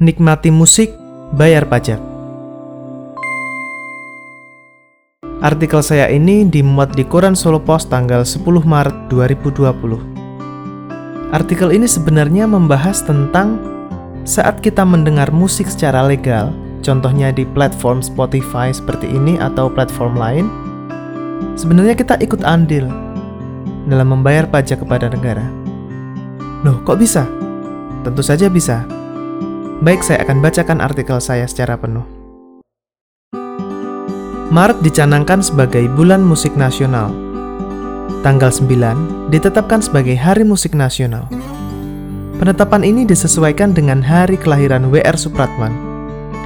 Nikmati 0.00 0.48
musik, 0.48 0.96
bayar 1.36 1.68
pajak. 1.68 2.00
Artikel 5.44 5.84
saya 5.84 6.08
ini 6.08 6.48
dimuat 6.48 6.96
di 6.96 7.04
Koran 7.04 7.36
Solo 7.36 7.60
Post 7.60 7.92
tanggal 7.92 8.24
10 8.24 8.64
Maret 8.64 8.96
2020. 9.12 11.36
Artikel 11.36 11.76
ini 11.76 11.84
sebenarnya 11.84 12.48
membahas 12.48 13.04
tentang 13.04 13.60
saat 14.24 14.64
kita 14.64 14.88
mendengar 14.88 15.28
musik 15.36 15.68
secara 15.68 16.08
legal, 16.08 16.48
contohnya 16.80 17.28
di 17.28 17.44
platform 17.44 18.00
Spotify 18.00 18.72
seperti 18.72 19.04
ini 19.04 19.36
atau 19.36 19.68
platform 19.68 20.16
lain, 20.16 20.48
sebenarnya 21.60 21.92
kita 21.92 22.16
ikut 22.24 22.40
andil 22.48 22.88
dalam 23.84 24.16
membayar 24.16 24.48
pajak 24.48 24.80
kepada 24.80 25.12
negara. 25.12 25.44
Loh, 26.64 26.80
kok 26.88 26.96
bisa? 26.96 27.28
Tentu 28.00 28.24
saja 28.24 28.48
bisa. 28.48 28.99
Baik, 29.80 30.04
saya 30.04 30.20
akan 30.28 30.44
bacakan 30.44 30.84
artikel 30.84 31.16
saya 31.24 31.48
secara 31.48 31.72
penuh. 31.80 32.04
Maret 34.52 34.84
dicanangkan 34.84 35.40
sebagai 35.40 35.88
Bulan 35.96 36.20
Musik 36.20 36.52
Nasional. 36.52 37.08
Tanggal 38.20 38.52
9 38.52 39.32
ditetapkan 39.32 39.80
sebagai 39.80 40.20
Hari 40.20 40.44
Musik 40.44 40.76
Nasional. 40.76 41.24
Penetapan 42.36 42.84
ini 42.84 43.08
disesuaikan 43.08 43.72
dengan 43.72 44.04
hari 44.04 44.36
kelahiran 44.36 44.92
W.R. 44.92 45.16
Supratman, 45.16 45.72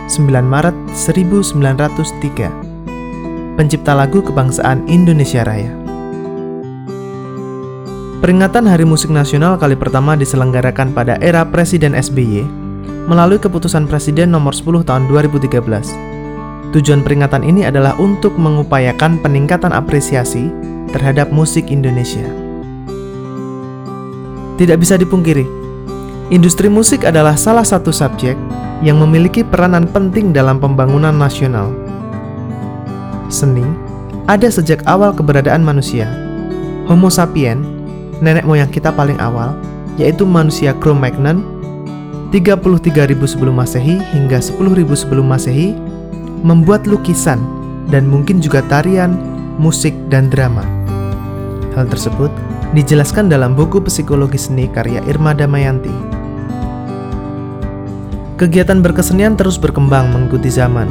9 0.07 0.31
Maret 0.31 0.95
1903, 0.95 3.59
pencipta 3.59 3.99
lagu 3.99 4.23
kebangsaan 4.23 4.87
Indonesia 4.87 5.43
Raya. 5.43 5.75
Peringatan 8.23 8.71
Hari 8.71 8.87
Musik 8.87 9.11
Nasional 9.11 9.59
kali 9.59 9.75
pertama 9.75 10.15
diselenggarakan 10.15 10.95
pada 10.95 11.19
era 11.19 11.43
Presiden 11.43 11.99
SBY 11.99 12.63
melalui 13.05 13.37
keputusan 13.37 13.85
Presiden 13.85 14.33
nomor 14.33 14.57
10 14.57 14.85
tahun 14.89 15.05
2013. 15.09 15.55
Tujuan 16.75 17.07
peringatan 17.07 17.47
ini 17.47 17.63
adalah 17.69 17.95
untuk 18.03 18.35
mengupayakan 18.35 19.23
peningkatan 19.23 19.71
apresiasi 19.71 20.51
terhadap 20.91 21.31
musik 21.31 21.71
Indonesia. 21.71 22.25
Tidak 24.59 24.79
bisa 24.79 24.99
dipungkiri, 24.99 25.47
industri 26.35 26.67
musik 26.67 27.07
adalah 27.07 27.39
salah 27.39 27.67
satu 27.67 27.95
subjek 27.95 28.35
yang 28.83 28.99
memiliki 28.99 29.47
peranan 29.47 29.87
penting 29.87 30.35
dalam 30.35 30.59
pembangunan 30.59 31.15
nasional. 31.15 31.71
Seni 33.31 33.67
ada 34.27 34.51
sejak 34.51 34.83
awal 34.89 35.15
keberadaan 35.15 35.63
manusia. 35.63 36.11
Homo 36.91 37.09
sapien 37.09 37.63
nenek 38.19 38.47
moyang 38.47 38.71
kita 38.71 38.91
paling 38.91 39.19
awal, 39.23 39.55
yaitu 39.95 40.27
manusia 40.27 40.75
Cro-Magnon 40.79 41.54
33.000 42.35 43.15
sebelum 43.31 43.63
Masehi 43.63 44.03
hingga 44.11 44.43
10.000 44.43 44.59
sebelum 44.99 45.23
Masehi 45.31 45.71
membuat 46.43 46.83
lukisan 46.83 47.39
dan 47.87 48.11
mungkin 48.11 48.43
juga 48.43 48.59
tarian, 48.67 49.15
musik, 49.63 49.95
dan 50.11 50.35
drama. 50.35 50.67
Hal 51.79 51.87
tersebut 51.87 52.35
dijelaskan 52.75 53.31
dalam 53.31 53.55
buku 53.55 53.79
Psikologi 53.87 54.35
Seni 54.35 54.67
karya 54.67 54.99
Irma 55.07 55.31
Damayanti. 55.31 55.95
Kegiatan 58.35 58.83
berkesenian 58.83 59.39
terus 59.39 59.55
berkembang 59.55 60.11
mengikuti 60.11 60.51
zaman, 60.51 60.91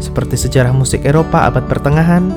seperti 0.00 0.40
sejarah 0.40 0.72
musik 0.72 1.04
Eropa 1.04 1.44
abad 1.44 1.68
pertengahan, 1.68 2.32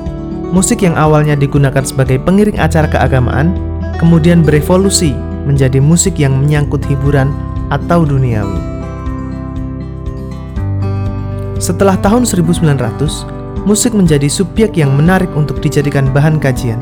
musik 0.52 0.84
yang 0.84 1.00
awalnya 1.00 1.32
digunakan 1.32 1.80
sebagai 1.80 2.20
pengiring 2.20 2.60
acara 2.60 2.92
keagamaan 2.92 3.56
kemudian 3.96 4.44
berevolusi 4.44 5.16
menjadi 5.48 5.80
musik 5.80 6.20
yang 6.20 6.36
menyangkut 6.36 6.84
hiburan 6.84 7.32
atau 7.68 8.04
duniawi. 8.04 8.60
Setelah 11.58 11.98
tahun 11.98 12.22
1900, 12.22 13.66
musik 13.66 13.90
menjadi 13.90 14.30
subjek 14.30 14.78
yang 14.78 14.94
menarik 14.94 15.28
untuk 15.34 15.58
dijadikan 15.58 16.06
bahan 16.14 16.38
kajian, 16.38 16.78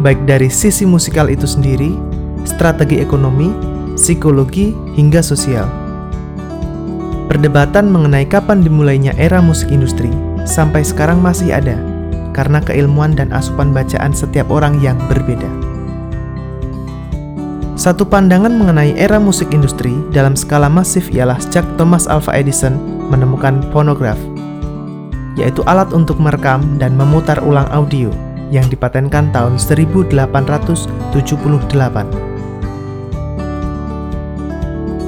baik 0.00 0.22
dari 0.24 0.46
sisi 0.46 0.86
musikal 0.86 1.26
itu 1.26 1.44
sendiri, 1.44 1.98
strategi 2.46 3.02
ekonomi, 3.02 3.50
psikologi, 3.98 4.70
hingga 4.94 5.18
sosial. 5.18 5.66
Perdebatan 7.26 7.90
mengenai 7.90 8.28
kapan 8.28 8.62
dimulainya 8.62 9.16
era 9.18 9.42
musik 9.42 9.72
industri 9.72 10.12
sampai 10.46 10.86
sekarang 10.86 11.18
masih 11.18 11.50
ada, 11.50 11.74
karena 12.36 12.62
keilmuan 12.62 13.16
dan 13.16 13.32
asupan 13.34 13.74
bacaan 13.74 14.14
setiap 14.14 14.46
orang 14.52 14.78
yang 14.78 14.94
berbeda. 15.10 15.63
Satu 17.74 18.06
pandangan 18.06 18.54
mengenai 18.54 18.94
era 18.94 19.18
musik 19.18 19.50
industri 19.50 19.98
dalam 20.14 20.38
skala 20.38 20.70
masif 20.70 21.10
ialah 21.10 21.42
sejak 21.42 21.66
Thomas 21.74 22.06
Alva 22.06 22.30
Edison 22.38 22.78
menemukan 23.10 23.66
fonograf, 23.74 24.14
yaitu 25.34 25.66
alat 25.66 25.90
untuk 25.90 26.14
merekam 26.22 26.62
dan 26.78 26.94
memutar 26.94 27.34
ulang 27.42 27.66
audio 27.74 28.14
yang 28.54 28.62
dipatenkan 28.70 29.34
tahun 29.34 29.58
1878. 29.58 30.86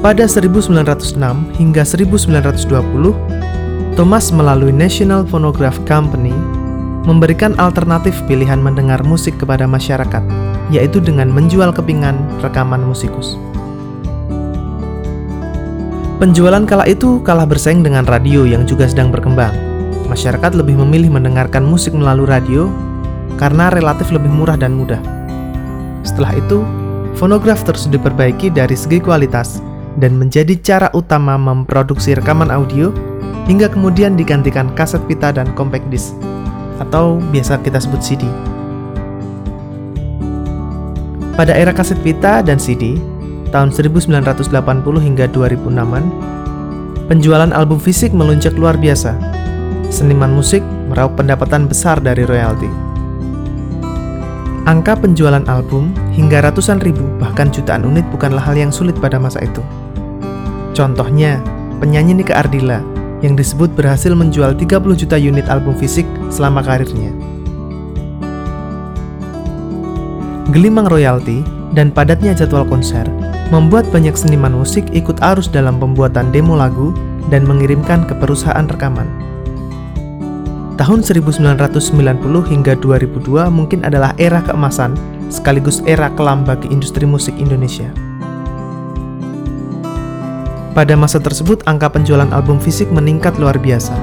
Pada 0.02 0.24
1906 0.26 1.22
hingga 1.62 1.82
1920, 1.86 3.94
Thomas 3.94 4.34
melalui 4.34 4.74
National 4.74 5.22
Phonograph 5.22 5.78
Company 5.86 6.34
memberikan 7.06 7.54
alternatif 7.62 8.18
pilihan 8.26 8.58
mendengar 8.58 9.06
musik 9.06 9.38
kepada 9.38 9.70
masyarakat 9.70 10.45
yaitu 10.72 10.98
dengan 10.98 11.30
menjual 11.30 11.70
kepingan 11.70 12.18
rekaman 12.42 12.82
musikus. 12.82 13.38
Penjualan 16.16 16.64
kala 16.64 16.88
itu 16.88 17.20
kalah 17.20 17.44
bersaing 17.44 17.84
dengan 17.84 18.08
radio 18.08 18.48
yang 18.48 18.64
juga 18.64 18.88
sedang 18.88 19.12
berkembang. 19.12 19.52
Masyarakat 20.08 20.56
lebih 20.56 20.80
memilih 20.80 21.12
mendengarkan 21.12 21.60
musik 21.60 21.92
melalui 21.92 22.24
radio 22.24 22.72
karena 23.36 23.68
relatif 23.68 24.08
lebih 24.08 24.32
murah 24.32 24.56
dan 24.56 24.72
mudah. 24.72 24.98
Setelah 26.08 26.40
itu, 26.40 26.64
fonograf 27.20 27.68
terus 27.68 27.84
diperbaiki 27.92 28.48
dari 28.48 28.72
segi 28.72 28.96
kualitas 28.96 29.60
dan 30.00 30.16
menjadi 30.16 30.56
cara 30.64 30.88
utama 30.96 31.36
memproduksi 31.36 32.16
rekaman 32.16 32.48
audio 32.48 32.96
hingga 33.44 33.68
kemudian 33.68 34.16
digantikan 34.16 34.72
kaset 34.72 35.04
pita 35.04 35.36
dan 35.36 35.52
compact 35.52 35.84
disc 35.92 36.16
atau 36.80 37.20
biasa 37.28 37.60
kita 37.60 37.76
sebut 37.76 38.00
CD. 38.00 38.24
Pada 41.36 41.52
era 41.52 41.68
kaset 41.68 42.00
pita 42.00 42.40
dan 42.40 42.56
CD, 42.56 42.96
tahun 43.52 43.68
1980 43.68 44.48
hingga 45.04 45.28
2006-an, 45.36 46.04
penjualan 47.12 47.52
album 47.52 47.76
fisik 47.76 48.16
melunjak 48.16 48.56
luar 48.56 48.72
biasa. 48.80 49.12
Seniman 49.92 50.32
musik 50.32 50.64
meraup 50.88 51.12
pendapatan 51.12 51.68
besar 51.68 52.00
dari 52.00 52.24
royalti. 52.24 52.72
Angka 54.64 54.96
penjualan 54.96 55.44
album 55.44 55.92
hingga 56.16 56.40
ratusan 56.40 56.80
ribu 56.80 57.04
bahkan 57.20 57.52
jutaan 57.52 57.84
unit 57.84 58.08
bukanlah 58.08 58.40
hal 58.40 58.56
yang 58.56 58.72
sulit 58.72 58.96
pada 58.96 59.20
masa 59.20 59.44
itu. 59.44 59.60
Contohnya, 60.72 61.44
penyanyi 61.84 62.16
Nika 62.16 62.32
Ardila 62.32 62.80
yang 63.20 63.36
disebut 63.36 63.76
berhasil 63.76 64.10
menjual 64.16 64.56
30 64.56 64.96
juta 64.96 65.20
unit 65.20 65.44
album 65.52 65.76
fisik 65.76 66.08
selama 66.32 66.64
karirnya. 66.64 67.35
Gelimang 70.56 70.88
royalti, 70.88 71.44
dan 71.76 71.92
padatnya 71.92 72.32
jadwal 72.32 72.64
konser 72.64 73.04
membuat 73.52 73.84
banyak 73.92 74.16
seniman 74.16 74.56
musik 74.56 74.88
ikut 74.96 75.20
arus 75.20 75.52
dalam 75.52 75.76
pembuatan 75.76 76.32
demo 76.32 76.56
lagu 76.56 76.96
dan 77.28 77.44
mengirimkan 77.44 78.08
ke 78.08 78.16
perusahaan 78.16 78.64
rekaman. 78.64 79.04
Tahun 80.80 81.04
1990 81.04 81.92
hingga 82.48 82.72
2002 82.80 83.52
mungkin 83.52 83.84
adalah 83.84 84.16
era 84.16 84.40
keemasan 84.40 84.96
sekaligus 85.28 85.84
era 85.84 86.08
kelam 86.16 86.48
bagi 86.48 86.72
industri 86.72 87.04
musik 87.04 87.36
Indonesia. 87.36 87.92
Pada 90.72 90.96
masa 90.96 91.20
tersebut, 91.20 91.64
angka 91.68 91.92
penjualan 91.92 92.28
album 92.32 92.60
fisik 92.60 92.88
meningkat 92.88 93.36
luar 93.36 93.56
biasa. 93.60 93.96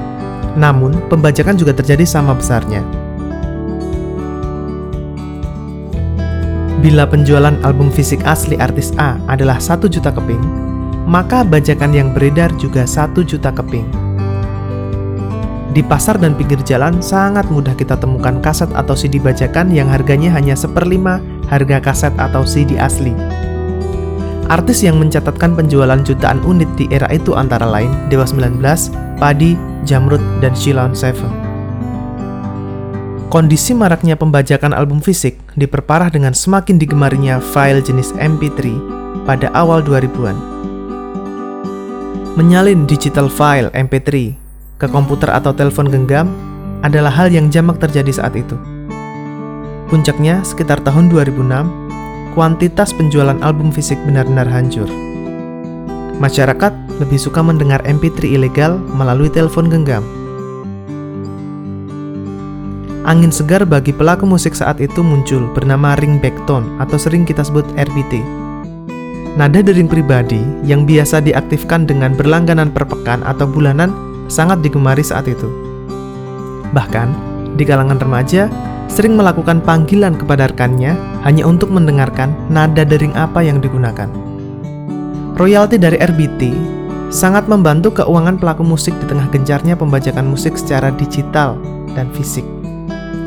Namun, 0.58 1.02
pembajakan 1.10 1.58
juga 1.58 1.78
terjadi 1.78 2.02
sama 2.02 2.34
besarnya, 2.34 2.82
Bila 6.84 7.08
penjualan 7.08 7.56
album 7.64 7.88
fisik 7.88 8.28
asli 8.28 8.60
artis 8.60 8.92
A 9.00 9.16
adalah 9.32 9.56
1 9.56 9.88
juta 9.88 10.12
keping, 10.12 10.44
maka 11.08 11.40
bajakan 11.48 11.96
yang 11.96 12.12
beredar 12.12 12.52
juga 12.60 12.84
1 12.84 13.24
juta 13.24 13.56
keping. 13.56 13.88
Di 15.72 15.80
pasar 15.80 16.20
dan 16.20 16.36
pinggir 16.36 16.60
jalan 16.68 17.00
sangat 17.00 17.48
mudah 17.48 17.72
kita 17.80 17.96
temukan 17.96 18.44
kaset 18.44 18.68
atau 18.76 19.00
CD 19.00 19.16
bajakan 19.16 19.72
yang 19.72 19.88
harganya 19.88 20.36
hanya 20.36 20.60
seperlima 20.60 21.24
harga 21.48 21.80
kaset 21.80 22.12
atau 22.20 22.44
CD 22.44 22.76
asli. 22.76 23.16
Artis 24.52 24.84
yang 24.84 25.00
mencatatkan 25.00 25.56
penjualan 25.56 26.04
jutaan 26.04 26.44
unit 26.44 26.68
di 26.76 26.92
era 26.92 27.08
itu 27.16 27.32
antara 27.32 27.64
lain 27.64 27.96
Dewa 28.12 28.28
19, 28.28 28.60
Padi, 29.24 29.56
Jamrud, 29.88 30.22
dan 30.44 30.52
Shilon 30.52 30.92
Seven. 30.92 31.43
Kondisi 33.34 33.74
maraknya 33.74 34.14
pembajakan 34.14 34.78
album 34.78 35.02
fisik 35.02 35.42
diperparah 35.58 36.14
dengan 36.14 36.38
semakin 36.38 36.78
digemarinya 36.78 37.42
file 37.42 37.82
jenis 37.82 38.14
MP3 38.14 38.78
pada 39.26 39.50
awal 39.58 39.82
2000-an. 39.82 40.38
Menyalin 42.38 42.86
digital 42.86 43.26
file 43.26 43.74
MP3 43.74 44.38
ke 44.78 44.86
komputer 44.86 45.34
atau 45.34 45.50
telepon 45.50 45.90
genggam 45.90 46.30
adalah 46.86 47.10
hal 47.10 47.34
yang 47.34 47.50
jamak 47.50 47.82
terjadi 47.82 48.22
saat 48.22 48.38
itu. 48.38 48.54
Puncaknya 49.90 50.46
sekitar 50.46 50.86
tahun 50.86 51.10
2006, 51.10 52.38
kuantitas 52.38 52.94
penjualan 52.94 53.42
album 53.42 53.74
fisik 53.74 53.98
benar-benar 54.06 54.46
hancur. 54.46 54.86
Masyarakat 56.22 57.02
lebih 57.02 57.18
suka 57.18 57.42
mendengar 57.42 57.82
MP3 57.82 58.38
ilegal 58.38 58.78
melalui 58.94 59.34
telepon 59.34 59.74
genggam. 59.74 60.06
Angin 63.04 63.36
segar 63.36 63.68
bagi 63.68 63.92
pelaku 63.92 64.24
musik 64.24 64.56
saat 64.56 64.80
itu 64.80 65.04
muncul 65.04 65.52
bernama 65.52 66.00
ringback 66.00 66.36
tone 66.48 66.64
atau 66.80 66.96
sering 66.96 67.28
kita 67.28 67.44
sebut 67.44 67.68
RBT 67.76 68.44
Nada 69.34 69.66
dering 69.66 69.90
pribadi 69.90 70.38
yang 70.62 70.86
biasa 70.86 71.18
diaktifkan 71.26 71.90
dengan 71.90 72.14
berlangganan 72.14 72.70
per 72.70 72.86
pekan 72.86 73.26
atau 73.26 73.50
bulanan 73.50 73.90
sangat 74.30 74.62
digemari 74.62 75.02
saat 75.02 75.26
itu. 75.26 75.50
Bahkan, 76.70 77.10
di 77.58 77.66
kalangan 77.66 77.98
remaja, 77.98 78.46
sering 78.86 79.18
melakukan 79.18 79.58
panggilan 79.66 80.14
kepada 80.14 80.54
rekannya 80.54 80.94
hanya 81.26 81.50
untuk 81.50 81.74
mendengarkan 81.74 82.30
nada 82.54 82.86
dering 82.86 83.18
apa 83.18 83.42
yang 83.42 83.58
digunakan. 83.58 84.06
Royalti 85.34 85.82
dari 85.82 85.98
RBT 85.98 86.42
sangat 87.10 87.50
membantu 87.50 88.06
keuangan 88.06 88.38
pelaku 88.38 88.62
musik 88.62 88.94
di 89.02 89.10
tengah 89.10 89.34
gencarnya 89.34 89.74
pembajakan 89.74 90.30
musik 90.30 90.54
secara 90.62 90.94
digital 90.94 91.58
dan 91.98 92.06
fisik 92.14 92.46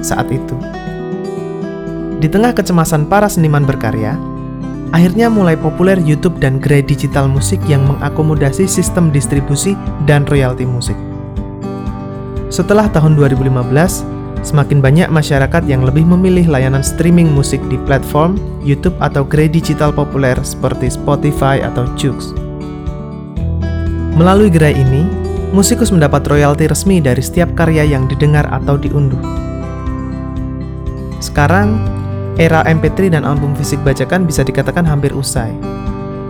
saat 0.07 0.31
itu. 0.31 0.55
Di 2.23 2.31
tengah 2.31 2.55
kecemasan 2.55 3.11
para 3.11 3.27
seniman 3.27 3.67
berkarya, 3.67 4.15
Akhirnya 4.95 5.27
mulai 5.27 5.59
populer 5.59 5.99
YouTube 5.99 6.39
dan 6.39 6.63
gerai 6.63 6.81
digital 6.81 7.27
musik 7.27 7.59
yang 7.67 7.83
mengakomodasi 7.91 8.71
sistem 8.71 9.11
distribusi 9.11 9.75
dan 10.07 10.23
royalti 10.31 10.63
musik. 10.63 10.95
Setelah 12.55 12.87
tahun 12.95 13.19
2015, 13.19 13.67
semakin 14.47 14.79
banyak 14.79 15.11
masyarakat 15.11 15.67
yang 15.67 15.83
lebih 15.83 16.07
memilih 16.07 16.47
layanan 16.47 16.87
streaming 16.87 17.35
musik 17.35 17.59
di 17.67 17.75
platform 17.83 18.39
YouTube 18.63 18.95
atau 19.03 19.27
gerai 19.27 19.51
digital 19.51 19.91
populer 19.91 20.39
seperti 20.47 20.87
Spotify 20.87 21.59
atau 21.67 21.91
Joox. 21.99 22.31
Melalui 24.15 24.49
gerai 24.49 24.79
ini, 24.79 25.05
musikus 25.51 25.91
mendapat 25.91 26.23
royalti 26.31 26.71
resmi 26.71 27.03
dari 27.03 27.21
setiap 27.21 27.53
karya 27.59 27.85
yang 27.85 28.07
didengar 28.07 28.47
atau 28.49 28.79
diunduh. 28.79 29.21
Sekarang, 31.21 31.81
Era 32.37 32.61
MP3 32.69 33.17
dan 33.17 33.25
album 33.25 33.57
fisik 33.57 33.81
bajakan 33.81 34.29
bisa 34.29 34.45
dikatakan 34.45 34.85
hampir 34.85 35.17
usai. 35.17 35.49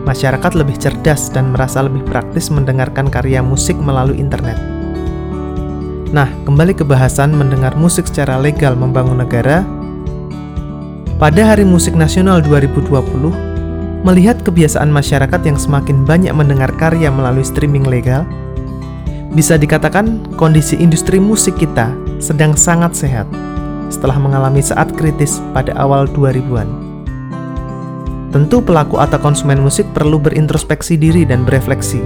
Masyarakat 0.07 0.55
lebih 0.55 0.79
cerdas 0.79 1.35
dan 1.35 1.51
merasa 1.51 1.83
lebih 1.83 2.07
praktis 2.07 2.47
mendengarkan 2.47 3.11
karya 3.11 3.43
musik 3.43 3.75
melalui 3.75 4.23
internet. 4.23 4.55
Nah, 6.15 6.31
kembali 6.47 6.79
ke 6.79 6.87
bahasan 6.87 7.35
mendengar 7.35 7.75
musik 7.75 8.07
secara 8.07 8.39
legal 8.39 8.79
membangun 8.79 9.19
negara. 9.19 9.67
Pada 11.19 11.43
Hari 11.43 11.67
Musik 11.67 11.99
Nasional 11.99 12.39
2020, 12.39 13.35
melihat 14.07 14.39
kebiasaan 14.47 14.87
masyarakat 14.87 15.43
yang 15.43 15.59
semakin 15.59 16.07
banyak 16.07 16.31
mendengar 16.31 16.71
karya 16.79 17.11
melalui 17.11 17.43
streaming 17.43 17.83
legal, 17.83 18.23
bisa 19.35 19.59
dikatakan 19.59 20.23
kondisi 20.39 20.79
industri 20.79 21.19
musik 21.19 21.59
kita 21.59 21.91
sedang 22.23 22.55
sangat 22.55 22.95
sehat 22.95 23.27
setelah 23.89 24.19
mengalami 24.19 24.61
saat 24.63 24.93
kritis 24.95 25.39
pada 25.55 25.73
awal 25.79 26.07
2000-an. 26.11 26.69
Tentu 28.35 28.61
pelaku 28.61 29.01
atau 29.01 29.17
konsumen 29.17 29.63
musik 29.63 29.87
perlu 29.97 30.21
berintrospeksi 30.21 30.99
diri 30.99 31.25
dan 31.25 31.47
berefleksi. 31.47 32.03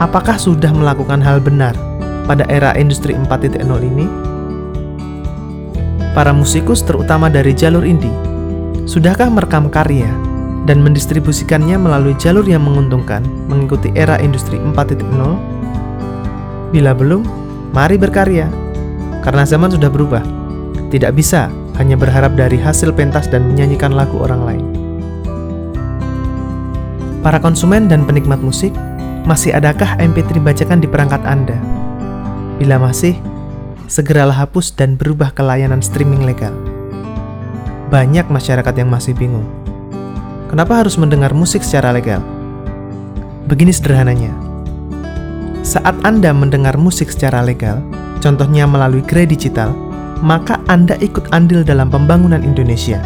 Apakah 0.00 0.40
sudah 0.40 0.72
melakukan 0.72 1.20
hal 1.20 1.38
benar 1.44 1.76
pada 2.24 2.48
era 2.48 2.72
industri 2.74 3.12
4.0 3.12 3.60
ini? 3.84 4.06
Para 6.14 6.30
musikus 6.30 6.80
terutama 6.86 7.26
dari 7.26 7.52
jalur 7.52 7.82
indie, 7.82 8.14
sudahkah 8.86 9.26
merekam 9.28 9.66
karya 9.66 10.06
dan 10.64 10.80
mendistribusikannya 10.80 11.76
melalui 11.76 12.14
jalur 12.16 12.46
yang 12.46 12.62
menguntungkan 12.62 13.26
mengikuti 13.50 13.90
era 13.98 14.16
industri 14.22 14.56
4.0? 14.56 15.02
Bila 16.70 16.90
belum, 16.94 17.22
mari 17.74 17.98
berkarya, 17.98 18.46
karena 19.22 19.42
zaman 19.46 19.70
sudah 19.74 19.90
berubah. 19.90 20.43
Tidak 20.94 21.10
bisa 21.10 21.50
hanya 21.74 21.98
berharap 21.98 22.38
dari 22.38 22.54
hasil 22.54 22.94
pentas 22.94 23.26
dan 23.26 23.50
menyanyikan 23.50 23.90
lagu 23.90 24.14
orang 24.22 24.46
lain. 24.46 24.64
Para 27.18 27.42
konsumen 27.42 27.90
dan 27.90 28.06
penikmat 28.06 28.38
musik, 28.38 28.70
masih 29.26 29.58
adakah 29.58 29.98
MP3 29.98 30.38
bacakan 30.38 30.78
di 30.78 30.86
perangkat 30.86 31.18
Anda? 31.26 31.58
Bila 32.62 32.78
masih, 32.78 33.18
segeralah 33.90 34.46
hapus 34.46 34.70
dan 34.70 34.94
berubah 34.94 35.34
ke 35.34 35.42
layanan 35.42 35.82
streaming 35.82 36.22
legal. 36.22 36.54
Banyak 37.90 38.30
masyarakat 38.30 38.74
yang 38.78 38.86
masih 38.86 39.18
bingung. 39.18 39.50
Kenapa 40.46 40.78
harus 40.78 40.94
mendengar 40.94 41.34
musik 41.34 41.66
secara 41.66 41.90
legal? 41.90 42.22
Begini 43.50 43.74
sederhananya. 43.74 44.30
Saat 45.66 46.06
Anda 46.06 46.30
mendengar 46.30 46.78
musik 46.78 47.10
secara 47.10 47.42
legal, 47.42 47.82
contohnya 48.22 48.62
melalui 48.70 49.02
gerai 49.02 49.26
digital, 49.26 49.74
maka 50.20 50.60
Anda 50.70 50.94
ikut 51.00 51.32
andil 51.32 51.64
dalam 51.66 51.90
pembangunan 51.90 52.44
Indonesia. 52.44 53.00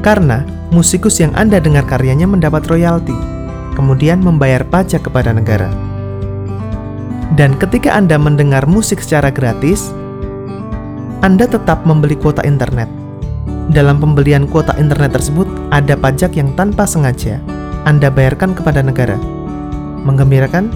Karena 0.00 0.42
musikus 0.72 1.20
yang 1.20 1.30
Anda 1.36 1.60
dengar 1.60 1.84
karyanya 1.84 2.24
mendapat 2.24 2.66
royalti, 2.66 3.14
kemudian 3.76 4.24
membayar 4.24 4.64
pajak 4.64 5.06
kepada 5.06 5.36
negara. 5.36 5.68
Dan 7.38 7.54
ketika 7.60 7.94
Anda 7.94 8.18
mendengar 8.18 8.66
musik 8.66 9.04
secara 9.04 9.30
gratis, 9.30 9.94
Anda 11.22 11.46
tetap 11.46 11.86
membeli 11.86 12.18
kuota 12.18 12.42
internet. 12.42 12.90
Dalam 13.70 14.02
pembelian 14.02 14.50
kuota 14.50 14.74
internet 14.82 15.14
tersebut, 15.14 15.46
ada 15.70 15.94
pajak 15.94 16.34
yang 16.34 16.50
tanpa 16.58 16.90
sengaja 16.90 17.38
Anda 17.86 18.10
bayarkan 18.10 18.52
kepada 18.52 18.82
negara. 18.82 19.14
Menggembirakan? 20.02 20.74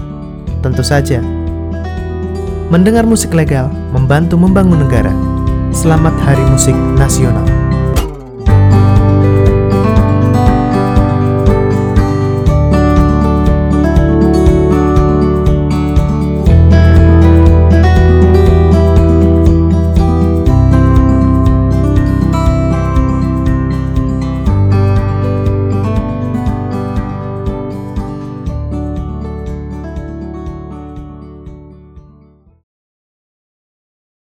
Tentu 0.63 0.81
saja, 0.81 1.19
Mendengar 2.65 3.05
musik 3.05 3.29
legal 3.37 3.69
membantu 3.93 4.41
membangun 4.41 4.81
negara. 4.81 5.13
Selamat 5.69 6.17
Hari 6.17 6.41
Musik 6.49 6.73
Nasional. 6.97 7.54